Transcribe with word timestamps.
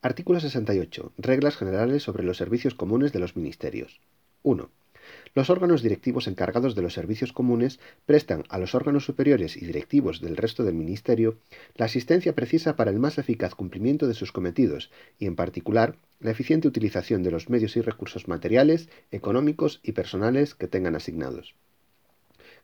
Artículo 0.00 0.38
68. 0.38 1.12
Reglas 1.18 1.56
generales 1.56 2.04
sobre 2.04 2.22
los 2.22 2.36
servicios 2.36 2.72
comunes 2.74 3.12
de 3.12 3.18
los 3.18 3.34
ministerios. 3.34 4.00
1. 4.44 4.70
Los 5.34 5.50
órganos 5.50 5.82
directivos 5.82 6.28
encargados 6.28 6.76
de 6.76 6.82
los 6.82 6.94
servicios 6.94 7.32
comunes 7.32 7.80
prestan 8.06 8.44
a 8.48 8.58
los 8.58 8.76
órganos 8.76 9.04
superiores 9.04 9.56
y 9.56 9.66
directivos 9.66 10.20
del 10.20 10.36
resto 10.36 10.62
del 10.62 10.76
Ministerio 10.76 11.38
la 11.74 11.86
asistencia 11.86 12.32
precisa 12.36 12.76
para 12.76 12.92
el 12.92 13.00
más 13.00 13.18
eficaz 13.18 13.56
cumplimiento 13.56 14.06
de 14.06 14.14
sus 14.14 14.30
cometidos 14.30 14.92
y, 15.18 15.26
en 15.26 15.34
particular, 15.34 15.96
la 16.20 16.30
eficiente 16.30 16.68
utilización 16.68 17.24
de 17.24 17.32
los 17.32 17.50
medios 17.50 17.76
y 17.76 17.80
recursos 17.80 18.28
materiales, 18.28 18.88
económicos 19.10 19.80
y 19.82 19.92
personales 19.92 20.54
que 20.54 20.68
tengan 20.68 20.94
asignados. 20.94 21.56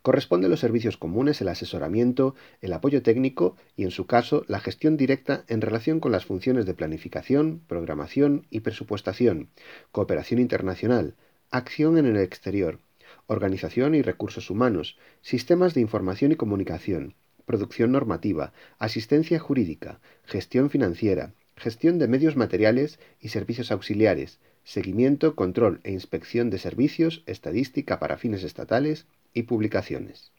Corresponde 0.04 0.48
a 0.48 0.50
los 0.50 0.60
servicios 0.60 0.98
comunes 0.98 1.40
el 1.40 1.48
asesoramiento, 1.48 2.34
el 2.60 2.74
apoyo 2.74 3.02
técnico 3.02 3.56
y, 3.74 3.84
en 3.84 3.90
su 3.90 4.04
caso, 4.04 4.44
la 4.48 4.60
gestión 4.60 4.98
directa 4.98 5.46
en 5.48 5.62
relación 5.62 5.98
con 5.98 6.12
las 6.12 6.26
funciones 6.26 6.66
de 6.66 6.74
planificación, 6.74 7.62
programación 7.66 8.46
y 8.50 8.60
presupuestación, 8.60 9.48
cooperación 9.92 10.40
internacional, 10.40 11.14
acción 11.50 11.96
en 11.96 12.04
el 12.04 12.18
exterior, 12.18 12.80
organización 13.28 13.94
y 13.94 14.02
recursos 14.02 14.50
humanos, 14.50 14.98
sistemas 15.22 15.72
de 15.72 15.80
información 15.80 16.32
y 16.32 16.36
comunicación, 16.36 17.14
producción 17.46 17.90
normativa, 17.90 18.52
asistencia 18.78 19.38
jurídica, 19.38 20.00
gestión 20.24 20.68
financiera, 20.68 21.32
gestión 21.56 21.98
de 21.98 22.08
medios 22.08 22.36
materiales 22.36 22.98
y 23.20 23.30
servicios 23.30 23.72
auxiliares, 23.72 24.38
seguimiento, 24.64 25.34
control 25.34 25.80
e 25.82 25.92
inspección 25.92 26.50
de 26.50 26.58
servicios, 26.58 27.22
estadística 27.24 27.98
para 27.98 28.18
fines 28.18 28.44
estatales 28.44 29.06
y 29.34 29.42
publicaciones. 29.42 30.32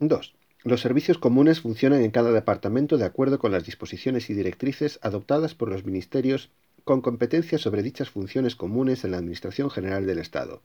2. 0.00 0.34
Los 0.64 0.80
servicios 0.80 1.18
comunes 1.18 1.60
funcionan 1.60 2.02
en 2.02 2.10
cada 2.10 2.32
departamento 2.32 2.98
de 2.98 3.04
acuerdo 3.04 3.38
con 3.38 3.52
las 3.52 3.64
disposiciones 3.64 4.28
y 4.28 4.34
directrices 4.34 4.98
adoptadas 5.02 5.54
por 5.54 5.70
los 5.70 5.84
ministerios 5.84 6.50
con 6.84 7.00
competencia 7.00 7.58
sobre 7.58 7.82
dichas 7.82 8.10
funciones 8.10 8.56
comunes 8.56 9.04
en 9.04 9.12
la 9.12 9.18
Administración 9.18 9.70
General 9.70 10.04
del 10.04 10.18
Estado. 10.18 10.62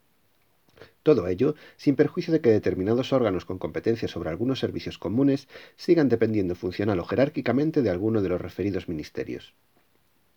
Todo 1.03 1.27
ello 1.27 1.55
sin 1.77 1.95
perjuicio 1.95 2.33
de 2.33 2.41
que 2.41 2.49
determinados 2.49 3.13
órganos 3.13 3.45
con 3.45 3.59
competencia 3.59 4.07
sobre 4.07 4.29
algunos 4.29 4.59
servicios 4.59 4.97
comunes 4.97 5.47
sigan 5.75 6.09
dependiendo 6.09 6.55
funcional 6.55 6.99
o 6.99 7.05
jerárquicamente 7.05 7.81
de 7.81 7.89
alguno 7.89 8.21
de 8.21 8.29
los 8.29 8.41
referidos 8.41 8.89
ministerios. 8.89 9.53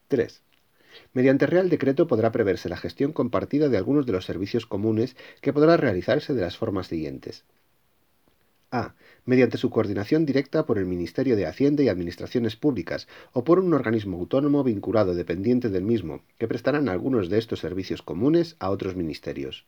3. 0.09 0.43
Mediante 1.13 1.47
Real 1.47 1.69
Decreto 1.69 2.07
podrá 2.07 2.33
preverse 2.33 2.69
la 2.69 2.77
gestión 2.77 3.13
compartida 3.13 3.69
de 3.69 3.77
algunos 3.77 4.07
de 4.07 4.13
los 4.13 4.25
servicios 4.25 4.67
comunes 4.67 5.17
que 5.41 5.53
podrá 5.53 5.77
realizarse 5.77 6.35
de 6.35 6.43
las 6.43 6.57
formas 6.57 6.87
siguientes. 6.87 7.45
A. 8.71 8.95
Mediante 9.25 9.59
su 9.59 9.71
coordinación 9.71 10.27
directa 10.27 10.67
por 10.67 10.79
el 10.79 10.87
Ministerio 10.87 11.37
de 11.37 11.47
Hacienda 11.47 11.83
y 11.83 11.89
Administraciones 11.89 12.57
Públicas 12.57 13.07
o 13.33 13.45
por 13.45 13.61
un 13.61 13.73
organismo 13.75 14.19
autónomo 14.19 14.65
vinculado 14.65 15.15
dependiente 15.15 15.69
del 15.71 15.85
mismo, 15.85 16.23
que 16.39 16.49
prestarán 16.49 16.89
algunos 16.89 17.29
de 17.31 17.39
estos 17.39 17.61
servicios 17.61 18.03
comunes 18.03 18.57
a 18.59 18.71
otros 18.71 18.97
ministerios. 18.97 19.67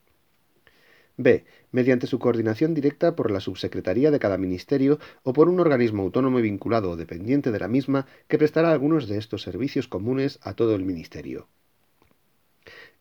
B. 1.18 1.44
Mediante 1.72 2.06
su 2.06 2.20
coordinación 2.20 2.74
directa 2.74 3.16
por 3.16 3.32
la 3.32 3.40
subsecretaría 3.40 4.12
de 4.12 4.20
cada 4.20 4.38
ministerio 4.38 5.00
o 5.24 5.32
por 5.32 5.48
un 5.48 5.58
organismo 5.58 6.04
autónomo 6.04 6.38
vinculado 6.38 6.90
o 6.90 6.96
dependiente 6.96 7.50
de 7.50 7.58
la 7.58 7.66
misma 7.66 8.06
que 8.28 8.38
prestará 8.38 8.70
algunos 8.70 9.08
de 9.08 9.18
estos 9.18 9.42
servicios 9.42 9.88
comunes 9.88 10.38
a 10.42 10.54
todo 10.54 10.76
el 10.76 10.84
ministerio. 10.84 11.48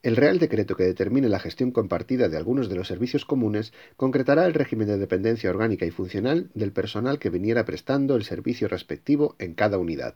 El 0.01 0.15
Real 0.15 0.39
Decreto 0.39 0.75
que 0.75 0.83
determine 0.83 1.29
la 1.29 1.39
gestión 1.39 1.71
compartida 1.71 2.27
de 2.27 2.37
algunos 2.37 2.69
de 2.69 2.75
los 2.75 2.87
servicios 2.87 3.23
comunes 3.23 3.71
concretará 3.97 4.45
el 4.45 4.55
régimen 4.55 4.87
de 4.87 4.97
dependencia 4.97 5.49
orgánica 5.51 5.85
y 5.85 5.91
funcional 5.91 6.49
del 6.55 6.71
personal 6.71 7.19
que 7.19 7.29
viniera 7.29 7.65
prestando 7.65 8.15
el 8.15 8.23
servicio 8.23 8.67
respectivo 8.67 9.35
en 9.37 9.53
cada 9.53 9.77
unidad. 9.77 10.15